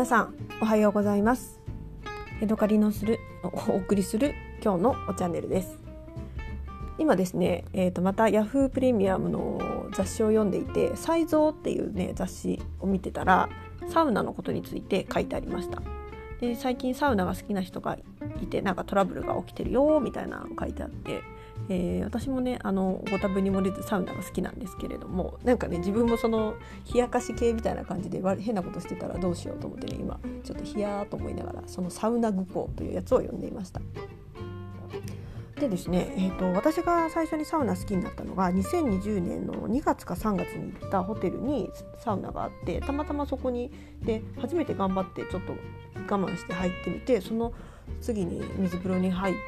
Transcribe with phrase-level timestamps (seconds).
[0.00, 1.60] 皆さんおはようございます。
[2.40, 4.34] エドカリのするお送りする
[4.64, 5.78] 今日のおチャンネルです。
[6.96, 8.70] 今ですね、えー、とまた Yahoo!
[8.70, 9.60] プレミアムの
[9.92, 13.50] 雑誌を読んでいて「才蔵」っていうね雑誌を見てたら
[13.88, 15.82] サウナのことについて書いてありました。
[16.40, 17.98] で最近サウナが好きな人が
[18.40, 21.20] いてなんかトラブルが起きてるよみたいなの書いてあって
[21.68, 26.54] えー、私もねあのご多分に漏れずサウナが好きなんですけれどもなんかね自分もその
[26.92, 33.80] 冷やかし系みたいな感じで変なことしてたらどうしようと思ってね今ちょっと冷やーと思いながらそのサウナ愚行というやつを読んでいました。
[35.60, 41.68] でですね、えーと、私が最初にサウナ好きになったのが2020年の2月か3月に行ったホテルに
[41.98, 43.70] サウナがあってたまたまそこに
[44.02, 45.52] で初めて頑張ってちょっと
[46.14, 47.52] 我慢して入ってみてその
[48.00, 49.40] 次に水風呂に入って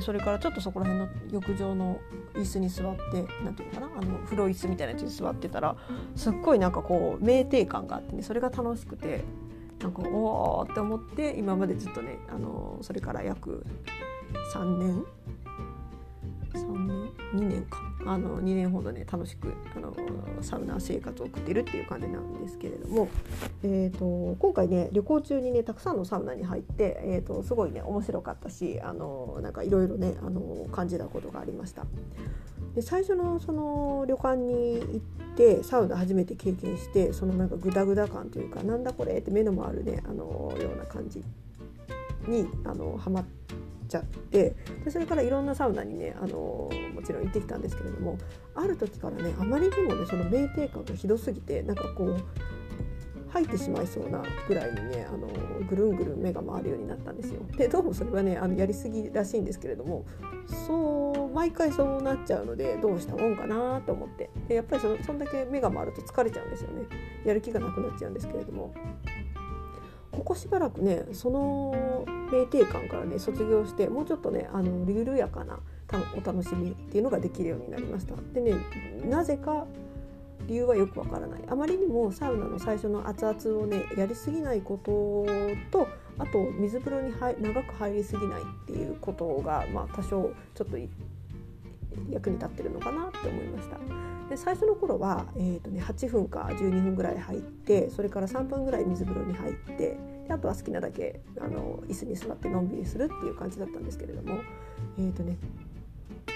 [0.00, 2.00] それからちょっとそこら辺の浴場の
[2.34, 5.76] 椅子に座って何ていうのかなあの風呂椅子みたいなやつに座ってたら
[6.16, 9.24] すっごいなんかこう酩酊感があってねそれが楽しくて
[9.80, 13.66] なんかおおって思って今までずっとねあのそれから約
[14.54, 15.04] 3年
[16.54, 16.93] ？3年？
[17.34, 19.94] 2年かあの2年ほどね楽しくあの
[20.42, 23.08] サウナ生活を送ってるっていう感じなんですけれども、
[23.62, 31.86] えーと、今回ね旅行中にねたくさんのサウナに入って、えーと、すごいね面白かったしあのなんかいろいろねあの感じたことがありました。
[32.74, 41.22] で最初のその旅館に行ってサウナ初めて経験してそのなんかグダグダ感というかなんだこれって目の回るねあのような感じ
[42.26, 43.43] にあのハマって。
[43.88, 44.54] ちゃって
[44.84, 46.36] でそれからいろんなサウナにねあの
[46.94, 48.18] もちろん行ってきたんですけれども
[48.54, 52.24] ある時からねあまりにもねその酩酊感がひどすぎてなんかこう
[53.34, 55.26] 入ってしまいそうなぐらいにねあの
[55.68, 57.40] ぐるんぐるん目が回るようになったんですよ。
[57.56, 60.04] でどうもそれはねあのやりすぎらしいんですけれども
[60.68, 64.30] そう毎回そうなっちゃうのでどうしたもんかなと思って。
[64.46, 66.84] でやっぱりそそんだけ目が回ると疲れちゃうんですよね。
[67.24, 68.72] やる気がなくなっちゃうんですけれども。
[70.14, 71.72] ここしばらくねその
[72.30, 75.58] 酩酊感からね卒業してもうちょっとねあの緩やかな
[76.16, 78.14] お楽しみっていうのができるようになりました。
[78.32, 78.54] でね
[79.08, 79.66] なぜか
[80.46, 85.26] 理由はよくわからないあまりにもサウナの最初の熱々をねやりすぎないこと
[85.70, 85.88] と
[86.18, 90.76] あと水風呂に長く入りすぎないっていうことが、まあ、多少ちょっと
[92.10, 93.78] 役に立ってるのかなって思いました。
[94.28, 104.40] で最初の頃は、えーとね、8分か12分ぐらい入ってそれから3分ぐらい水風呂に入ってであとは好きなだけあの椅子に座ってのんびりするっていう感じだったんですけれども
[104.98, 105.36] えっ、ー、とね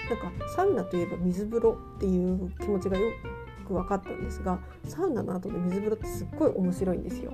[0.09, 3.11] なんかサウナといえば水風呂っていう気持ちがよ
[3.67, 7.33] く分かったんですがサウナの後の水風呂ってすっごい面白いんですよ。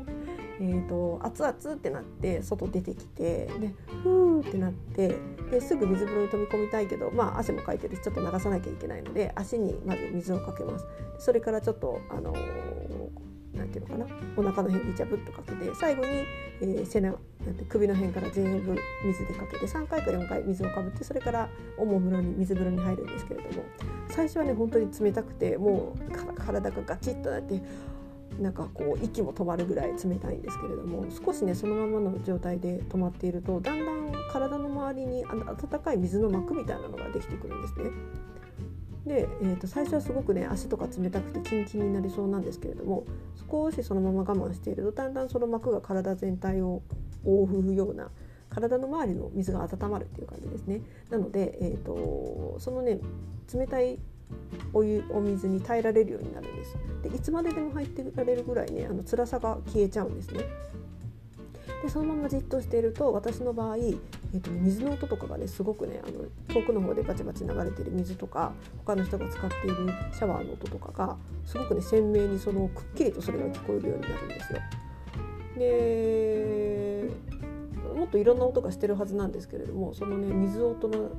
[0.60, 3.74] えーと、熱々ってなって外出てきてで
[4.04, 5.18] ふーってなって
[5.52, 10.86] ですぐ水風呂に飛び込みたいけど、まあ、汗もかいてるしちょっと流さなきゃいけないので足にまず水をかけます
[11.20, 12.42] それからちょっとあのなん
[13.82, 14.20] ていうのかな？
[14.38, 16.10] お腹の辺にジャブッとかけて最後に、
[16.62, 17.18] えー、背中
[17.70, 18.76] 首の辺から全部
[19.06, 23.64] 水でかけて3回か4回水をかぶってそれからおもむろに水風呂に入るんですけれども
[24.10, 27.62] 最初はね本当に冷たくてもう体がガチッとなって
[28.40, 37.92] なんかこう息も止まるぐらい冷たいんですけれども少しねそのままの状態で止まっているとだんだん体の周りに温かい水の膜みたいなのができてくるんですね。
[39.06, 43.06] で、えー、と最初はすごくね足とか冷たくてキンキンになりそうなんですけれども
[43.50, 46.82] 少しそのまま我慢しているとだんだんその膜が体全体を
[47.24, 48.10] 覆うような
[48.50, 50.82] 体の周りの水が温まるっていう感じですね。
[51.10, 53.00] なので、えーとそのね
[53.54, 54.00] 冷たい
[54.74, 60.46] お湯お水に耐えられるようになるんですでいつまででも入ってられるぐらいねあの辛さが消えちゃうんですね
[61.86, 68.54] でそのままじっとしていると私の場合、えー、と水の音とかがねすごくねあの遠くの方でバチバチ流れてる水とか
[68.86, 69.76] 他の人が使っている
[70.12, 74.60] シャワーの音とかがすごくね鮮明にそのくっきりとそれが聞こえるようになるんですよ。
[75.60, 76.45] で
[78.06, 81.10] もっといろんな音がしてるはずなんですけれどもそのね水音の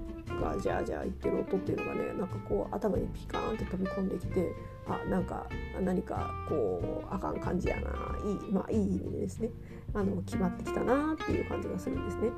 [0.40, 4.52] がジャージャー言ってる音っていうのがねなんかこう頭にピカーンって飛び込んできて
[4.86, 5.48] あなんか
[5.80, 7.90] 何かこうあかん感じやな
[8.24, 9.50] いいまあいい意味でですね
[9.94, 12.30] あの決まってきたなっていう感じがするんですね。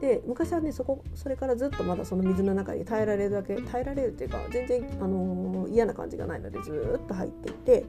[0.00, 7.86] で昔はねそこそれからずっとまだその水の中に耐えられるだけ耐えられるっていうか全然、あの嫌な感じがないのでずっと入っていてで、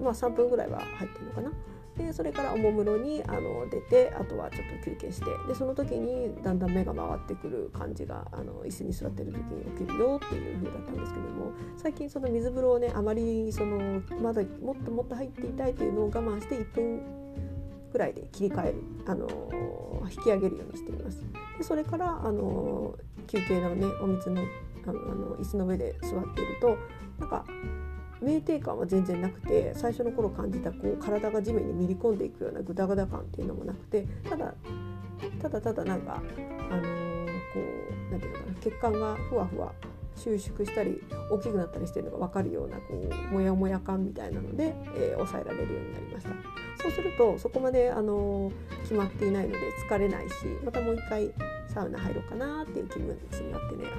[0.00, 1.50] まあ、3分ぐらいは入ってるのかな。
[1.96, 17.24] でそれからおもむろにあの出てあとはちょっと休憩してでその時にだんだん目が回ってくる感じがあの椅子に座ってる時に起きるよっていう風だったんですけども最近その水風呂をねあまりそのまだもっともっと入っていたいというのを我慢して1分
[17.92, 19.28] ぐらいで切り替える、あの
[20.10, 21.24] 引き上げるようにしています。
[21.56, 22.96] でそれから、あの
[23.28, 24.42] 休憩のねお水の
[24.86, 26.76] あのあの椅子の上で座っていると
[27.20, 27.44] なんか
[28.22, 34.54] 酩酊感は全然なくて最初の頃感じたこう体が地面にめり込んでいくようなグダグダ感っていうのもなくてただ
[35.40, 36.22] ただただなんか
[36.70, 37.60] あのー、こ
[38.08, 39.72] うなんていうのかな血管がふわふわ
[40.16, 46.30] 収縮したり大きくなったりしてるのが分かるようなこうモヤモヤ感みたいなので、えー、抑えられるようになりました
[46.82, 48.52] そうするとそこまであの
[48.82, 49.58] 決まっていないので
[49.88, 50.34] 疲れないし
[50.64, 51.32] またもう一回
[51.68, 53.90] サウナ入ろうかなっていう気分になってね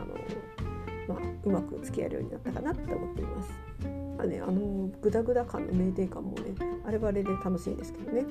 [1.07, 3.74] あの、まあ、うまく付き合えるようになったかなって思っています。
[4.17, 8.25] まあね、あのグダグダ感の酩酊感もねあれはあれで楽しいんですけどね。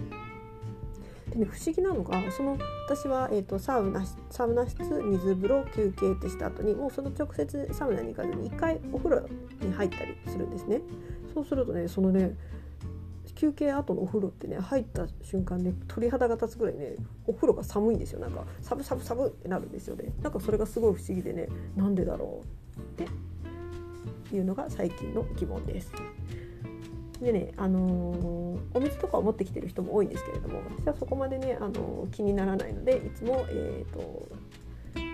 [1.31, 9.29] でね不思議なのがその私は、えーと、サウナサウナ室水風呂休憩ってした後にもうその直接サウナに行かずに1回お風呂
[9.61, 10.81] に入ったりするんですね。
[11.33, 12.37] そうするとねそのね
[13.35, 16.95] 休憩後のお風呂ってね入った瞬間ね鳥肌が立つぐらいね
[17.27, 22.64] お風呂が寒いんですよなんかサブサブサブってなるんですよねなんかそれがすごい不思議でねなんでだろうっ
[24.33, 25.93] いうのが最近の疑問です。
[27.21, 34.29] でね、あのー、お水とかを持ってきてる人も多いんですけれども私はそこまでね、あのー、気にならないのでいつも、えーと、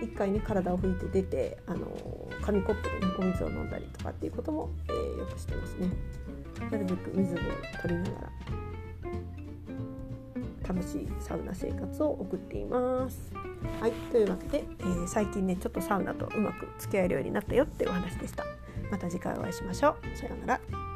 [0.01, 5.89] 一回ね体を拭いて出て、あのー、紙コップで、ね、お水を飲んだりとかっていうことも、えー、よくしてますね。
[6.71, 7.37] なるべく水を
[7.81, 8.31] 取りながら
[10.67, 13.33] 楽しいサウナ生活を送っています。
[13.79, 18.43] はい、というわけで、えー、最近ねちょっとサウナとうまく付き合えるようになったよっていうお話でした。
[18.91, 20.17] また次回お会いしましょう。
[20.17, 20.90] さようなら。